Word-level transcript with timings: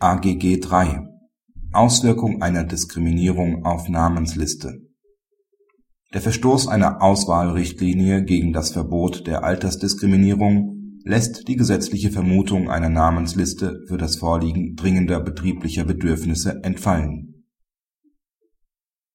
AGG 0.00 0.60
III 0.64 1.08
Auswirkung 1.72 2.40
einer 2.40 2.62
Diskriminierung 2.62 3.64
auf 3.64 3.88
Namensliste 3.88 4.78
Der 6.14 6.20
Verstoß 6.20 6.68
einer 6.68 7.02
Auswahlrichtlinie 7.02 8.22
gegen 8.22 8.52
das 8.52 8.70
Verbot 8.70 9.26
der 9.26 9.42
Altersdiskriminierung 9.42 11.00
lässt 11.02 11.48
die 11.48 11.56
gesetzliche 11.56 12.12
Vermutung 12.12 12.70
einer 12.70 12.90
Namensliste 12.90 13.80
für 13.88 13.96
das 13.96 14.14
Vorliegen 14.14 14.76
dringender 14.76 15.18
betrieblicher 15.18 15.84
Bedürfnisse 15.84 16.62
entfallen. 16.62 17.46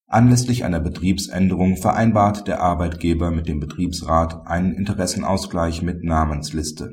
Anlässlich 0.07 0.65
einer 0.65 0.81
Betriebsänderung 0.81 1.77
vereinbart 1.77 2.45
der 2.45 2.59
Arbeitgeber 2.59 3.31
mit 3.31 3.47
dem 3.47 3.61
Betriebsrat 3.61 4.47
einen 4.47 4.73
Interessenausgleich 4.73 5.81
mit 5.81 6.03
Namensliste. 6.03 6.91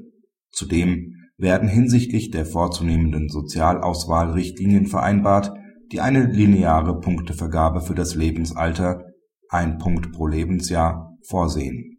Zudem 0.52 1.16
werden 1.40 1.68
hinsichtlich 1.68 2.30
der 2.30 2.44
vorzunehmenden 2.44 3.28
Sozialauswahl 3.28 4.32
Richtlinien 4.32 4.86
vereinbart, 4.86 5.52
die 5.90 6.00
eine 6.00 6.24
lineare 6.24 7.00
Punktevergabe 7.00 7.80
für 7.80 7.94
das 7.94 8.14
Lebensalter 8.14 9.04
(ein 9.48 9.78
Punkt 9.78 10.12
pro 10.12 10.26
Lebensjahr) 10.26 11.16
vorsehen. 11.26 11.98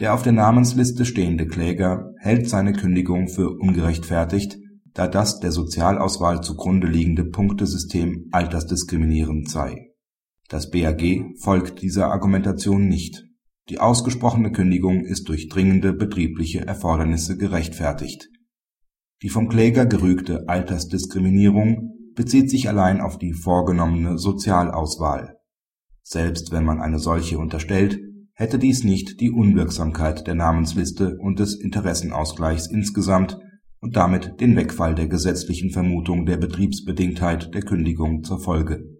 Der 0.00 0.14
auf 0.14 0.22
der 0.22 0.32
Namensliste 0.32 1.04
stehende 1.04 1.46
Kläger 1.46 2.10
hält 2.18 2.48
seine 2.48 2.72
Kündigung 2.72 3.28
für 3.28 3.50
ungerechtfertigt, 3.50 4.56
da 4.92 5.06
das 5.06 5.40
der 5.40 5.52
Sozialauswahl 5.52 6.40
zugrunde 6.40 6.86
liegende 6.86 7.24
Punktesystem 7.24 8.28
altersdiskriminierend 8.32 9.50
sei. 9.50 9.90
Das 10.48 10.70
BAG 10.70 11.02
folgt 11.40 11.82
dieser 11.82 12.10
Argumentation 12.10 12.88
nicht 12.88 13.24
die 13.70 13.80
ausgesprochene 13.80 14.52
Kündigung 14.52 15.04
ist 15.04 15.28
durch 15.28 15.48
dringende 15.48 15.92
betriebliche 15.94 16.66
Erfordernisse 16.66 17.36
gerechtfertigt. 17.38 18.28
Die 19.22 19.30
vom 19.30 19.48
Kläger 19.48 19.86
gerügte 19.86 20.48
Altersdiskriminierung 20.48 21.94
bezieht 22.14 22.50
sich 22.50 22.68
allein 22.68 23.00
auf 23.00 23.18
die 23.18 23.32
vorgenommene 23.32 24.18
Sozialauswahl. 24.18 25.38
Selbst 26.02 26.52
wenn 26.52 26.64
man 26.64 26.80
eine 26.80 26.98
solche 26.98 27.38
unterstellt, 27.38 27.98
hätte 28.34 28.58
dies 28.58 28.84
nicht 28.84 29.20
die 29.20 29.30
Unwirksamkeit 29.30 30.26
der 30.26 30.34
Namensliste 30.34 31.16
und 31.18 31.38
des 31.38 31.58
Interessenausgleichs 31.58 32.66
insgesamt 32.66 33.38
und 33.80 33.96
damit 33.96 34.40
den 34.40 34.56
Wegfall 34.56 34.94
der 34.94 35.08
gesetzlichen 35.08 35.70
Vermutung 35.70 36.26
der 36.26 36.36
Betriebsbedingtheit 36.36 37.54
der 37.54 37.62
Kündigung 37.62 38.24
zur 38.24 38.40
Folge 38.40 38.93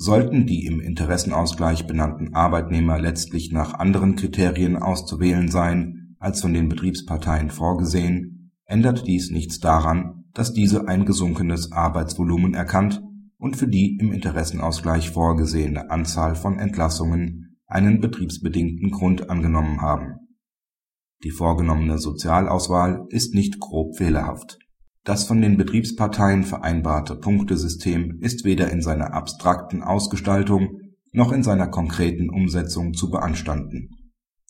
Sollten 0.00 0.46
die 0.46 0.64
im 0.64 0.78
Interessenausgleich 0.78 1.88
benannten 1.88 2.32
Arbeitnehmer 2.32 3.00
letztlich 3.00 3.50
nach 3.50 3.74
anderen 3.74 4.14
Kriterien 4.14 4.76
auszuwählen 4.76 5.48
sein 5.48 6.14
als 6.20 6.40
von 6.40 6.54
den 6.54 6.68
Betriebsparteien 6.68 7.50
vorgesehen, 7.50 8.52
ändert 8.64 9.08
dies 9.08 9.32
nichts 9.32 9.58
daran, 9.58 10.24
dass 10.34 10.52
diese 10.52 10.86
ein 10.86 11.04
gesunkenes 11.04 11.72
Arbeitsvolumen 11.72 12.54
erkannt 12.54 13.02
und 13.38 13.56
für 13.56 13.66
die 13.66 13.98
im 14.00 14.12
Interessenausgleich 14.12 15.10
vorgesehene 15.10 15.90
Anzahl 15.90 16.36
von 16.36 16.60
Entlassungen 16.60 17.56
einen 17.66 18.00
betriebsbedingten 18.00 18.92
Grund 18.92 19.28
angenommen 19.28 19.80
haben. 19.82 20.14
Die 21.24 21.32
vorgenommene 21.32 21.98
Sozialauswahl 21.98 23.04
ist 23.08 23.34
nicht 23.34 23.58
grob 23.58 23.96
fehlerhaft 23.96 24.60
das 25.04 25.24
von 25.24 25.40
den 25.40 25.56
Betriebsparteien 25.56 26.44
vereinbarte 26.44 27.16
Punktesystem 27.16 28.18
ist 28.20 28.44
weder 28.44 28.70
in 28.70 28.82
seiner 28.82 29.14
abstrakten 29.14 29.82
Ausgestaltung 29.82 30.80
noch 31.12 31.32
in 31.32 31.42
seiner 31.42 31.68
konkreten 31.68 32.28
Umsetzung 32.30 32.94
zu 32.94 33.10
beanstanden. 33.10 33.88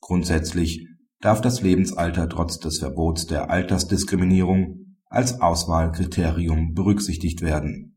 Grundsätzlich 0.00 0.86
darf 1.20 1.40
das 1.40 1.62
Lebensalter 1.62 2.28
trotz 2.28 2.58
des 2.58 2.78
Verbots 2.78 3.26
der 3.26 3.50
Altersdiskriminierung 3.50 4.96
als 5.06 5.40
Auswahlkriterium 5.40 6.74
berücksichtigt 6.74 7.42
werden. 7.42 7.94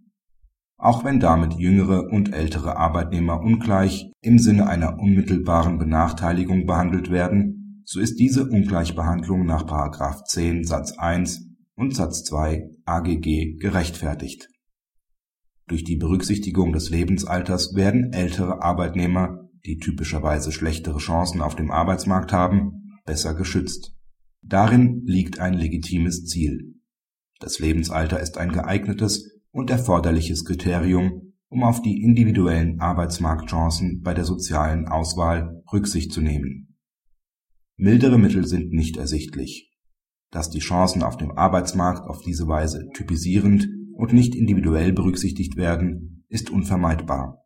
Auch 0.78 1.04
wenn 1.04 1.20
damit 1.20 1.54
jüngere 1.54 2.12
und 2.12 2.34
ältere 2.34 2.78
Arbeitnehmer 2.78 3.40
ungleich 3.40 4.12
im 4.22 4.40
Sinne 4.40 4.68
einer 4.68 4.98
unmittelbaren 4.98 5.78
Benachteiligung 5.78 6.66
behandelt 6.66 7.12
werden, 7.12 7.84
so 7.86 8.00
ist 8.00 8.16
diese 8.16 8.50
Ungleichbehandlung 8.50 9.46
nach§ 9.46 9.64
10 10.26 10.64
Satz 10.64 10.98
1 10.98 11.51
und 11.82 11.96
Satz 11.96 12.24
2 12.26 12.70
AGG 12.86 13.58
gerechtfertigt. 13.58 14.48
Durch 15.68 15.84
die 15.84 15.96
Berücksichtigung 15.96 16.74
des 16.74 16.92
Lebensalters 16.92 17.74
werden 17.74 18.14
ältere 18.14 18.62
Arbeitnehmer, 18.62 19.50
die 19.66 19.78
typischerweise 19.78 20.52
schlechtere 20.52 21.00
Chancen 21.00 21.42
auf 21.42 21.56
dem 21.56 21.72
Arbeitsmarkt 21.72 22.34
haben, 22.34 23.00
besser 23.04 23.34
geschützt. 23.34 23.96
Darin 24.44 25.02
liegt 25.06 25.40
ein 25.40 25.56
legitimes 25.56 26.26
Ziel. 26.26 26.76
Das 27.40 27.58
Lebensalter 27.58 28.20
ist 28.20 28.38
ein 28.38 28.52
geeignetes 28.52 29.42
und 29.50 29.72
erforderliches 29.72 30.46
Kriterium, 30.46 31.34
um 31.50 31.64
auf 31.64 31.82
die 31.82 32.04
individuellen 32.04 32.80
Arbeitsmarktchancen 32.80 34.02
bei 34.04 34.14
der 34.14 34.26
sozialen 34.26 34.88
Auswahl 34.88 35.64
Rücksicht 35.74 36.14
zu 36.14 36.22
nehmen. 36.22 36.78
Mildere 37.76 38.20
Mittel 38.20 38.46
sind 38.46 38.72
nicht 38.72 38.98
ersichtlich 38.98 39.71
dass 40.32 40.50
die 40.50 40.60
Chancen 40.60 41.04
auf 41.04 41.18
dem 41.18 41.32
Arbeitsmarkt 41.32 42.08
auf 42.10 42.22
diese 42.22 42.48
Weise 42.48 42.88
typisierend 42.94 43.68
und 43.94 44.14
nicht 44.14 44.34
individuell 44.34 44.94
berücksichtigt 44.94 45.58
werden, 45.58 46.26
ist 46.30 46.50
unvermeidbar. 46.50 47.44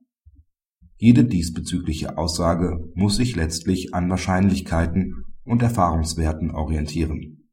Jede 0.97 1.25
diesbezügliche 1.25 2.18
Aussage 2.18 2.79
muss 2.94 3.18
sich 3.18 3.35
letztlich 3.35 3.94
an 3.94 4.09
Wahrscheinlichkeiten 4.09 5.25
und 5.44 5.62
Erfahrungswerten 5.62 6.51
orientieren. 6.51 7.50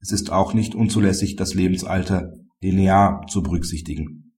Es 0.00 0.12
ist 0.12 0.30
auch 0.30 0.52
nicht 0.52 0.74
unzulässig, 0.74 1.36
das 1.36 1.54
Lebensalter 1.54 2.32
linear 2.60 3.26
zu 3.28 3.42
berücksichtigen. 3.42 4.34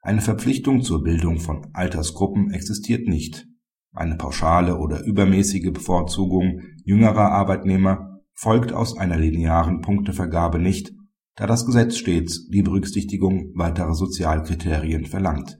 Eine 0.00 0.20
Verpflichtung 0.20 0.82
zur 0.82 1.02
Bildung 1.02 1.40
von 1.40 1.66
Altersgruppen 1.72 2.52
existiert 2.52 3.06
nicht. 3.06 3.46
Eine 3.92 4.16
pauschale 4.16 4.78
oder 4.78 5.04
übermäßige 5.04 5.72
Bevorzugung 5.72 6.60
jüngerer 6.84 7.32
Arbeitnehmer 7.32 8.09
folgt 8.40 8.72
aus 8.72 8.96
einer 8.96 9.18
linearen 9.18 9.82
Punktevergabe 9.82 10.58
nicht, 10.58 10.92
da 11.36 11.46
das 11.46 11.66
Gesetz 11.66 11.98
stets 11.98 12.48
die 12.48 12.62
Berücksichtigung 12.62 13.52
weiterer 13.54 13.92
Sozialkriterien 13.92 15.04
verlangt. 15.04 15.58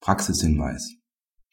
Praxishinweis 0.00 0.96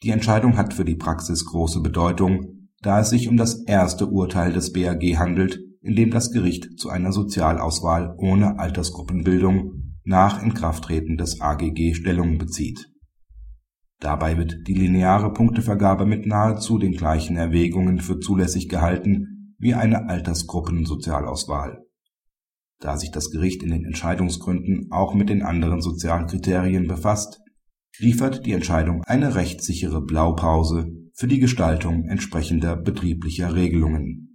Die 0.02 0.10
Entscheidung 0.10 0.56
hat 0.56 0.74
für 0.74 0.84
die 0.84 0.96
Praxis 0.96 1.44
große 1.44 1.80
Bedeutung, 1.80 2.70
da 2.82 2.98
es 2.98 3.10
sich 3.10 3.28
um 3.28 3.36
das 3.36 3.62
erste 3.66 4.08
Urteil 4.08 4.52
des 4.52 4.72
BAG 4.72 5.16
handelt, 5.16 5.60
in 5.80 5.94
dem 5.94 6.10
das 6.10 6.32
Gericht 6.32 6.76
zu 6.76 6.88
einer 6.88 7.12
Sozialauswahl 7.12 8.16
ohne 8.18 8.58
Altersgruppenbildung 8.58 9.94
nach 10.02 10.42
Inkrafttreten 10.42 11.16
des 11.16 11.40
AGG 11.40 11.94
Stellung 11.94 12.38
bezieht. 12.38 12.90
Dabei 14.00 14.36
wird 14.36 14.56
die 14.66 14.74
lineare 14.74 15.32
Punktevergabe 15.32 16.04
mit 16.04 16.26
nahezu 16.26 16.78
den 16.78 16.92
gleichen 16.96 17.36
Erwägungen 17.36 18.00
für 18.00 18.18
zulässig 18.18 18.68
gehalten 18.68 19.35
wie 19.58 19.74
eine 19.74 20.08
Altersgruppensozialauswahl. 20.08 21.84
Da 22.78 22.96
sich 22.98 23.10
das 23.10 23.30
Gericht 23.30 23.62
in 23.62 23.70
den 23.70 23.84
Entscheidungsgründen 23.84 24.88
auch 24.90 25.14
mit 25.14 25.30
den 25.30 25.42
anderen 25.42 25.80
sozialen 25.80 26.26
Kriterien 26.26 26.86
befasst, 26.88 27.40
liefert 27.98 28.44
die 28.44 28.52
Entscheidung 28.52 29.02
eine 29.04 29.34
rechtssichere 29.34 30.02
Blaupause 30.02 30.92
für 31.14 31.26
die 31.26 31.40
Gestaltung 31.40 32.04
entsprechender 32.08 32.76
betrieblicher 32.76 33.54
Regelungen 33.54 34.26